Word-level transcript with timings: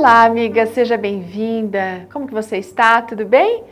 Olá, 0.00 0.24
amiga, 0.24 0.64
seja 0.64 0.96
bem-vinda. 0.96 2.08
Como 2.10 2.26
que 2.26 2.32
você 2.32 2.56
está? 2.56 3.02
Tudo 3.02 3.26
bem? 3.26 3.64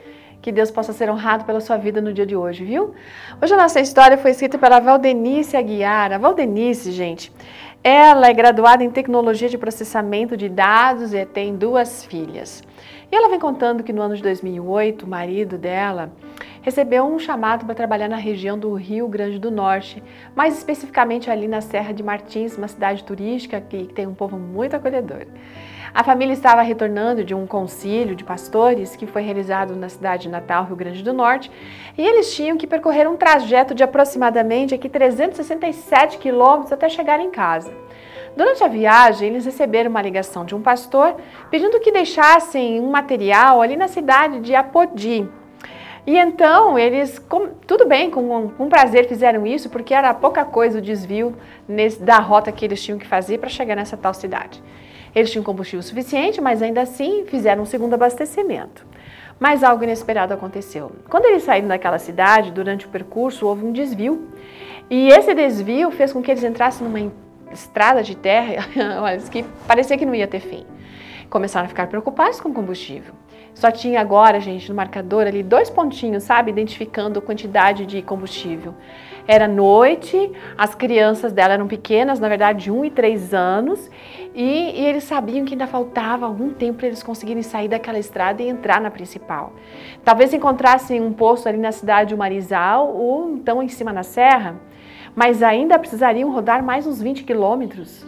Que 0.42 0.52
Deus 0.52 0.70
possa 0.70 0.92
ser 0.92 1.08
honrado 1.08 1.46
pela 1.46 1.58
sua 1.58 1.78
vida 1.78 2.02
no 2.02 2.12
dia 2.12 2.26
de 2.26 2.36
hoje, 2.36 2.66
viu? 2.66 2.92
Hoje 3.40 3.54
a 3.54 3.56
nossa 3.56 3.80
história 3.80 4.18
foi 4.18 4.32
escrita 4.32 4.58
pela 4.58 4.78
Valdenice 4.78 5.56
Aguiar. 5.56 6.12
A 6.12 6.18
Valdenice, 6.18 6.92
gente, 6.92 7.32
ela 7.82 8.28
é 8.28 8.34
graduada 8.34 8.84
em 8.84 8.90
tecnologia 8.90 9.48
de 9.48 9.56
processamento 9.56 10.36
de 10.36 10.50
dados 10.50 11.14
e 11.14 11.24
tem 11.24 11.56
duas 11.56 12.04
filhas. 12.04 12.62
E 13.10 13.16
ela 13.16 13.30
vem 13.30 13.40
contando 13.40 13.82
que 13.82 13.90
no 13.90 14.02
ano 14.02 14.14
de 14.14 14.22
2008, 14.22 15.06
o 15.06 15.08
marido 15.08 15.56
dela 15.56 16.12
recebeu 16.62 17.04
um 17.04 17.18
chamado 17.18 17.64
para 17.64 17.74
trabalhar 17.74 18.08
na 18.08 18.16
região 18.16 18.58
do 18.58 18.72
Rio 18.74 19.08
Grande 19.08 19.38
do 19.38 19.50
Norte, 19.50 20.02
mais 20.34 20.56
especificamente 20.56 21.30
ali 21.30 21.48
na 21.48 21.60
Serra 21.60 21.92
de 21.92 22.02
Martins, 22.02 22.56
uma 22.56 22.68
cidade 22.68 23.04
turística 23.04 23.60
que 23.60 23.84
tem 23.86 24.06
um 24.06 24.14
povo 24.14 24.38
muito 24.38 24.74
acolhedor. 24.74 25.26
A 25.94 26.04
família 26.04 26.32
estava 26.32 26.62
retornando 26.62 27.24
de 27.24 27.34
um 27.34 27.46
concílio 27.46 28.14
de 28.14 28.22
pastores 28.22 28.94
que 28.94 29.06
foi 29.06 29.22
realizado 29.22 29.74
na 29.74 29.88
cidade 29.88 30.28
natal, 30.28 30.64
Rio 30.64 30.76
Grande 30.76 31.02
do 31.02 31.12
Norte, 31.12 31.50
e 31.96 32.02
eles 32.06 32.34
tinham 32.34 32.56
que 32.56 32.66
percorrer 32.66 33.08
um 33.08 33.16
trajeto 33.16 33.74
de 33.74 33.82
aproximadamente 33.82 34.74
aqui 34.74 34.88
367 34.88 36.18
quilômetros 36.18 36.72
até 36.72 36.88
chegar 36.88 37.20
em 37.20 37.30
casa. 37.30 37.72
Durante 38.36 38.62
a 38.62 38.68
viagem, 38.68 39.30
eles 39.30 39.46
receberam 39.46 39.90
uma 39.90 40.02
ligação 40.02 40.44
de 40.44 40.54
um 40.54 40.62
pastor 40.62 41.16
pedindo 41.50 41.80
que 41.80 41.90
deixassem 41.90 42.80
um 42.80 42.90
material 42.90 43.60
ali 43.60 43.76
na 43.76 43.88
cidade 43.88 44.40
de 44.40 44.54
Apodi, 44.54 45.28
e 46.08 46.16
então 46.16 46.78
eles, 46.78 47.18
com, 47.18 47.48
tudo 47.66 47.86
bem, 47.86 48.10
com, 48.10 48.48
com 48.48 48.68
prazer 48.70 49.06
fizeram 49.06 49.46
isso, 49.46 49.68
porque 49.68 49.92
era 49.92 50.14
pouca 50.14 50.42
coisa 50.42 50.78
o 50.78 50.80
desvio 50.80 51.36
nesse, 51.68 52.02
da 52.02 52.18
rota 52.18 52.50
que 52.50 52.64
eles 52.64 52.82
tinham 52.82 52.98
que 52.98 53.06
fazer 53.06 53.36
para 53.36 53.50
chegar 53.50 53.76
nessa 53.76 53.94
tal 53.94 54.14
cidade. 54.14 54.62
Eles 55.14 55.30
tinham 55.30 55.44
combustível 55.44 55.82
suficiente, 55.82 56.40
mas 56.40 56.62
ainda 56.62 56.80
assim 56.80 57.26
fizeram 57.26 57.62
um 57.62 57.66
segundo 57.66 57.92
abastecimento. 57.92 58.86
Mas 59.38 59.62
algo 59.62 59.84
inesperado 59.84 60.32
aconteceu. 60.32 60.92
Quando 61.10 61.26
eles 61.26 61.42
saíram 61.42 61.68
daquela 61.68 61.98
cidade, 61.98 62.52
durante 62.52 62.86
o 62.86 62.88
percurso 62.88 63.46
houve 63.46 63.66
um 63.66 63.70
desvio. 63.70 64.28
E 64.88 65.08
esse 65.08 65.34
desvio 65.34 65.90
fez 65.90 66.10
com 66.10 66.22
que 66.22 66.30
eles 66.30 66.42
entrassem 66.42 66.88
numa 66.88 67.12
estrada 67.52 68.02
de 68.02 68.16
terra 68.16 68.64
que 69.30 69.44
parecia 69.66 69.98
que 69.98 70.06
não 70.06 70.14
ia 70.14 70.26
ter 70.26 70.40
fim. 70.40 70.64
Começaram 71.28 71.66
a 71.66 71.68
ficar 71.68 71.86
preocupados 71.86 72.40
com 72.40 72.48
o 72.48 72.54
combustível. 72.54 73.12
Só 73.54 73.70
tinha 73.70 74.00
agora, 74.00 74.38
gente, 74.40 74.68
no 74.68 74.74
marcador 74.74 75.26
ali 75.26 75.42
dois 75.42 75.68
pontinhos, 75.68 76.22
sabe? 76.22 76.50
Identificando 76.50 77.18
a 77.18 77.22
quantidade 77.22 77.86
de 77.86 78.00
combustível. 78.02 78.74
Era 79.26 79.46
noite, 79.46 80.32
as 80.56 80.74
crianças 80.74 81.34
dela 81.34 81.52
eram 81.52 81.66
pequenas, 81.66 82.18
na 82.18 82.30
verdade, 82.30 82.64
de 82.64 82.70
1 82.70 82.86
e 82.86 82.90
3 82.90 83.34
anos, 83.34 83.90
e, 84.34 84.80
e 84.80 84.86
eles 84.86 85.04
sabiam 85.04 85.44
que 85.44 85.52
ainda 85.52 85.66
faltava 85.66 86.24
algum 86.24 86.48
tempo 86.48 86.78
para 86.78 86.86
eles 86.86 87.02
conseguirem 87.02 87.42
sair 87.42 87.68
daquela 87.68 87.98
estrada 87.98 88.42
e 88.42 88.48
entrar 88.48 88.80
na 88.80 88.90
principal. 88.90 89.52
Talvez 90.02 90.32
encontrassem 90.32 91.02
um 91.02 91.12
posto 91.12 91.46
ali 91.46 91.58
na 91.58 91.72
cidade 91.72 92.08
de 92.08 92.16
Marizal 92.16 92.88
ou 92.88 93.28
então 93.30 93.62
em 93.62 93.68
cima 93.68 93.92
na 93.92 94.02
serra, 94.02 94.56
mas 95.14 95.42
ainda 95.42 95.78
precisariam 95.78 96.32
rodar 96.32 96.62
mais 96.62 96.86
uns 96.86 97.02
20 97.02 97.24
quilômetros. 97.24 98.07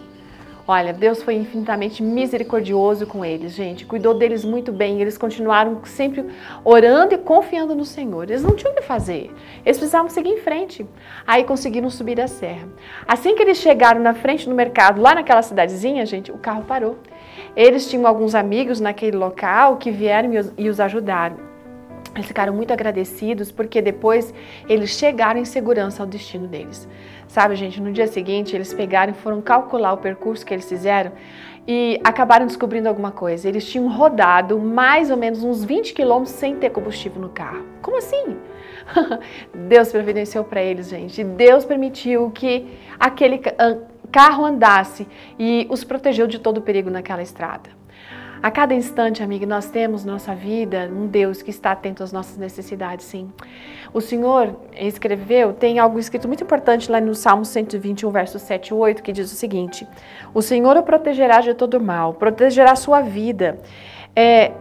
Olha, 0.73 0.93
Deus 0.93 1.21
foi 1.21 1.35
infinitamente 1.35 2.01
misericordioso 2.01 3.05
com 3.05 3.25
eles, 3.25 3.55
gente. 3.55 3.85
Cuidou 3.85 4.15
deles 4.15 4.45
muito 4.45 4.71
bem. 4.71 5.01
Eles 5.01 5.19
continuaram 5.19 5.81
sempre 5.85 6.25
orando 6.65 7.13
e 7.13 7.19
confiando 7.19 7.75
no 7.75 7.85
Senhor. 7.85 8.31
Eles 8.31 8.45
não 8.45 8.55
tinham 8.55 8.73
o 8.73 8.77
que 8.77 8.83
fazer. 8.83 9.35
Eles 9.67 9.79
precisavam 9.79 10.09
seguir 10.09 10.29
em 10.29 10.37
frente. 10.37 10.87
Aí 11.27 11.43
conseguiram 11.43 11.91
subir 11.91 12.21
a 12.21 12.29
serra. 12.29 12.69
Assim 13.05 13.35
que 13.35 13.43
eles 13.43 13.59
chegaram 13.59 14.01
na 14.01 14.15
frente 14.15 14.49
do 14.49 14.55
mercado, 14.55 15.01
lá 15.01 15.13
naquela 15.13 15.43
cidadezinha, 15.43 16.07
gente, 16.07 16.31
o 16.31 16.39
carro 16.39 16.63
parou. 16.63 16.99
Eles 17.57 17.91
tinham 17.91 18.07
alguns 18.07 18.37
amigos 18.37 18.79
naquele 18.79 19.17
local 19.17 19.77
que 19.77 19.91
vieram 19.91 20.31
e 20.57 20.69
os 20.69 20.79
ajudaram. 20.79 21.50
Eles 22.15 22.27
ficaram 22.27 22.53
muito 22.53 22.73
agradecidos 22.73 23.53
porque 23.53 23.81
depois 23.81 24.35
eles 24.69 24.91
chegaram 24.91 25.41
em 25.41 25.45
segurança 25.45 26.03
ao 26.03 26.09
destino 26.09 26.49
deles. 26.49 26.89
Sabe, 27.29 27.55
gente, 27.55 27.81
no 27.81 27.93
dia 27.93 28.07
seguinte 28.07 28.55
eles 28.57 28.75
pegaram 28.75 29.13
e 29.13 29.15
foram 29.15 29.41
calcular 29.41 29.93
o 29.93 29.99
percurso 29.99 30.45
que 30.45 30.53
eles 30.53 30.69
fizeram 30.69 31.13
e 31.69 32.01
acabaram 32.03 32.47
descobrindo 32.47 32.89
alguma 32.89 33.13
coisa. 33.13 33.49
Eles 33.49 33.65
tinham 33.65 33.89
rodado 33.89 34.59
mais 34.59 35.11
ou 35.11 35.17
menos 35.17 35.45
uns 35.45 35.65
20 35.65 35.95
quilômetros 35.95 36.35
sem 36.35 36.57
ter 36.57 36.71
combustível 36.71 37.23
no 37.23 37.29
carro. 37.29 37.65
Como 37.81 37.97
assim? 37.97 38.37
Deus 39.69 39.93
providenciou 39.93 40.43
para 40.43 40.61
eles, 40.61 40.89
gente. 40.89 41.23
Deus 41.23 41.65
permitiu 41.65 42.31
que 42.33 42.77
aquele 42.99 43.41
carro 44.11 44.45
andasse 44.45 45.07
e 45.39 45.67
os 45.71 45.85
protegeu 45.85 46.27
de 46.27 46.41
todo 46.41 46.59
o 46.59 46.63
perigo 46.63 46.91
naquela 46.91 47.23
estrada. 47.23 47.80
A 48.43 48.51
cada 48.51 48.73
instante, 48.73 49.23
amiga, 49.23 49.45
nós 49.45 49.69
temos 49.69 50.03
nossa 50.03 50.35
vida 50.35 50.91
um 50.91 51.07
Deus 51.07 51.43
que 51.43 51.51
está 51.51 51.73
atento 51.73 52.03
às 52.03 52.11
nossas 52.11 52.39
necessidades, 52.39 53.05
sim. 53.05 53.31
O 53.93 54.01
Senhor 54.01 54.57
escreveu, 54.73 55.53
tem 55.53 55.79
algo 55.79 55.99
escrito 55.99 56.27
muito 56.27 56.43
importante 56.43 56.91
lá 56.91 57.03
no 57.03 57.15
Salmo 57.15 57.45
121, 57.45 58.11
verso 58.11 58.39
7 58.39 58.69
e 58.69 58.75
8, 58.75 59.03
que 59.03 59.13
diz 59.13 59.31
o 59.31 59.35
seguinte: 59.35 59.87
O 60.33 60.41
Senhor 60.41 60.75
o 60.79 60.83
protegerá 60.83 61.43
de 61.43 61.53
todo 61.53 61.79
mal, 61.79 62.15
protegerá 62.15 62.73
a 62.73 62.77
sua 62.77 63.03
vida. 63.03 63.59
É, 64.17 64.53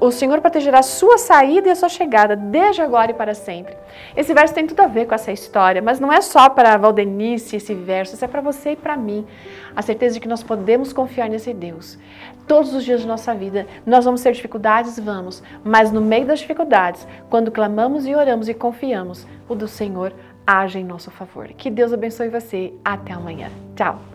o 0.00 0.10
Senhor 0.10 0.40
protegerá 0.40 0.78
a 0.78 0.82
sua 0.82 1.18
saída 1.18 1.68
e 1.68 1.70
a 1.70 1.74
sua 1.74 1.88
chegada, 1.88 2.34
desde 2.34 2.80
agora 2.80 3.10
e 3.10 3.14
para 3.14 3.34
sempre. 3.34 3.76
Esse 4.16 4.32
verso 4.32 4.54
tem 4.54 4.66
tudo 4.66 4.80
a 4.80 4.86
ver 4.86 5.06
com 5.06 5.14
essa 5.14 5.30
história, 5.30 5.82
mas 5.82 6.00
não 6.00 6.12
é 6.12 6.20
só 6.20 6.48
para 6.48 6.76
Valdenice 6.76 7.56
esse 7.56 7.74
verso, 7.74 8.14
isso 8.14 8.24
é 8.24 8.28
para 8.28 8.40
você 8.40 8.72
e 8.72 8.76
para 8.76 8.96
mim. 8.96 9.26
A 9.76 9.82
certeza 9.82 10.14
de 10.14 10.20
que 10.20 10.28
nós 10.28 10.42
podemos 10.42 10.92
confiar 10.92 11.28
nesse 11.28 11.52
Deus. 11.52 11.98
Todos 12.46 12.74
os 12.74 12.84
dias 12.84 13.02
de 13.02 13.06
nossa 13.06 13.34
vida, 13.34 13.66
nós 13.86 14.04
vamos 14.04 14.22
ter 14.22 14.32
dificuldades, 14.32 14.98
vamos, 14.98 15.42
mas 15.62 15.92
no 15.92 16.00
meio 16.00 16.26
das 16.26 16.40
dificuldades, 16.40 17.06
quando 17.30 17.50
clamamos 17.50 18.06
e 18.06 18.14
oramos 18.14 18.48
e 18.48 18.54
confiamos, 18.54 19.26
o 19.48 19.54
do 19.54 19.68
Senhor 19.68 20.12
age 20.46 20.78
em 20.78 20.84
nosso 20.84 21.10
favor. 21.10 21.48
Que 21.48 21.70
Deus 21.70 21.92
abençoe 21.92 22.28
você. 22.28 22.72
Até 22.84 23.12
amanhã. 23.12 23.48
Tchau. 23.76 24.11